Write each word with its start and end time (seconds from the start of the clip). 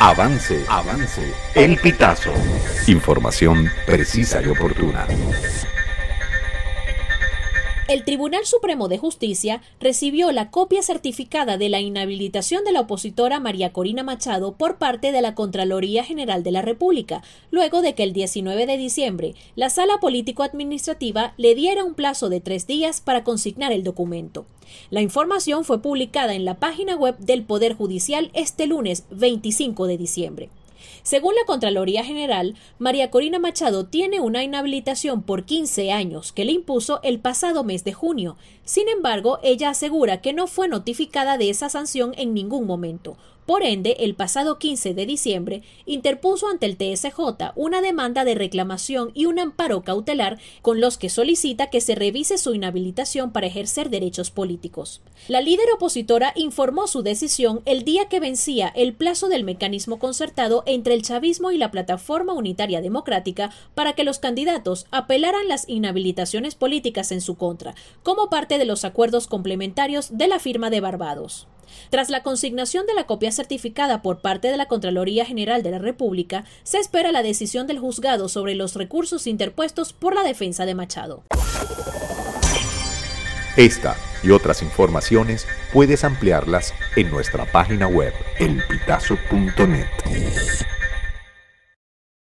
Avance, 0.00 0.64
avance. 0.68 1.32
El 1.54 1.78
pitazo. 1.78 2.32
Información 2.86 3.70
precisa 3.86 4.42
y 4.42 4.48
oportuna. 4.48 5.06
El 7.86 8.02
Tribunal 8.02 8.46
Supremo 8.46 8.88
de 8.88 8.96
Justicia 8.96 9.60
recibió 9.78 10.32
la 10.32 10.50
copia 10.50 10.82
certificada 10.82 11.58
de 11.58 11.68
la 11.68 11.82
inhabilitación 11.82 12.64
de 12.64 12.72
la 12.72 12.80
opositora 12.80 13.40
María 13.40 13.74
Corina 13.74 14.02
Machado 14.02 14.54
por 14.54 14.78
parte 14.78 15.12
de 15.12 15.20
la 15.20 15.34
Contraloría 15.34 16.02
General 16.02 16.42
de 16.42 16.50
la 16.50 16.62
República, 16.62 17.22
luego 17.50 17.82
de 17.82 17.94
que 17.94 18.02
el 18.02 18.14
19 18.14 18.64
de 18.64 18.78
diciembre 18.78 19.34
la 19.54 19.68
Sala 19.68 19.98
Político-Administrativa 20.00 21.34
le 21.36 21.54
diera 21.54 21.84
un 21.84 21.92
plazo 21.92 22.30
de 22.30 22.40
tres 22.40 22.66
días 22.66 23.02
para 23.02 23.22
consignar 23.22 23.70
el 23.70 23.84
documento. 23.84 24.46
La 24.88 25.02
información 25.02 25.66
fue 25.66 25.82
publicada 25.82 26.32
en 26.34 26.46
la 26.46 26.54
página 26.54 26.96
web 26.96 27.18
del 27.18 27.42
Poder 27.42 27.74
Judicial 27.74 28.30
este 28.32 28.66
lunes 28.66 29.04
25 29.10 29.86
de 29.86 29.98
diciembre. 29.98 30.48
Según 31.02 31.34
la 31.34 31.44
Contraloría 31.46 32.04
General, 32.04 32.54
María 32.78 33.10
Corina 33.10 33.38
Machado 33.38 33.86
tiene 33.86 34.20
una 34.20 34.42
inhabilitación 34.42 35.22
por 35.22 35.44
15 35.44 35.92
años 35.92 36.32
que 36.32 36.44
le 36.44 36.52
impuso 36.52 37.00
el 37.02 37.20
pasado 37.20 37.64
mes 37.64 37.84
de 37.84 37.92
junio. 37.92 38.36
Sin 38.64 38.88
embargo, 38.88 39.38
ella 39.42 39.70
asegura 39.70 40.20
que 40.20 40.32
no 40.32 40.46
fue 40.46 40.68
notificada 40.68 41.38
de 41.38 41.50
esa 41.50 41.68
sanción 41.68 42.14
en 42.16 42.34
ningún 42.34 42.66
momento. 42.66 43.16
Por 43.46 43.62
ende, 43.62 43.96
el 44.00 44.14
pasado 44.14 44.58
15 44.58 44.94
de 44.94 45.04
diciembre 45.04 45.62
interpuso 45.84 46.48
ante 46.48 46.64
el 46.64 46.78
TSJ 46.78 47.52
una 47.56 47.82
demanda 47.82 48.24
de 48.24 48.34
reclamación 48.34 49.10
y 49.12 49.26
un 49.26 49.38
amparo 49.38 49.82
cautelar 49.82 50.38
con 50.62 50.80
los 50.80 50.96
que 50.96 51.10
solicita 51.10 51.68
que 51.68 51.82
se 51.82 51.94
revise 51.94 52.38
su 52.38 52.54
inhabilitación 52.54 53.32
para 53.32 53.46
ejercer 53.46 53.90
derechos 53.90 54.30
políticos. 54.30 55.02
La 55.28 55.42
líder 55.42 55.66
opositora 55.74 56.32
informó 56.36 56.86
su 56.86 57.02
decisión 57.02 57.60
el 57.66 57.84
día 57.84 58.08
que 58.08 58.20
vencía 58.20 58.68
el 58.68 58.94
plazo 58.94 59.28
del 59.28 59.44
mecanismo 59.44 59.98
concertado 59.98 60.62
entre 60.74 60.94
el 60.94 61.02
chavismo 61.02 61.50
y 61.50 61.58
la 61.58 61.70
Plataforma 61.70 62.32
Unitaria 62.32 62.80
Democrática 62.80 63.50
para 63.74 63.94
que 63.94 64.04
los 64.04 64.18
candidatos 64.18 64.86
apelaran 64.90 65.48
las 65.48 65.68
inhabilitaciones 65.68 66.54
políticas 66.54 67.12
en 67.12 67.20
su 67.20 67.36
contra, 67.36 67.74
como 68.02 68.28
parte 68.28 68.58
de 68.58 68.64
los 68.64 68.84
acuerdos 68.84 69.26
complementarios 69.26 70.16
de 70.16 70.28
la 70.28 70.38
firma 70.38 70.70
de 70.70 70.80
Barbados. 70.80 71.46
Tras 71.90 72.10
la 72.10 72.22
consignación 72.22 72.86
de 72.86 72.94
la 72.94 73.06
copia 73.06 73.32
certificada 73.32 74.02
por 74.02 74.20
parte 74.20 74.48
de 74.48 74.56
la 74.56 74.66
Contraloría 74.66 75.24
General 75.24 75.62
de 75.62 75.70
la 75.70 75.78
República, 75.78 76.44
se 76.62 76.78
espera 76.78 77.12
la 77.12 77.22
decisión 77.22 77.66
del 77.66 77.78
juzgado 77.78 78.28
sobre 78.28 78.54
los 78.54 78.74
recursos 78.74 79.26
interpuestos 79.26 79.92
por 79.92 80.14
la 80.14 80.22
defensa 80.22 80.66
de 80.66 80.74
Machado. 80.74 81.22
Esta 83.56 83.96
y 84.24 84.30
otras 84.30 84.62
informaciones 84.62 85.46
puedes 85.72 86.02
ampliarlas 86.02 86.74
en 86.96 87.10
nuestra 87.10 87.44
página 87.44 87.86
web 87.86 88.12
elpitazo.net. 88.38 89.86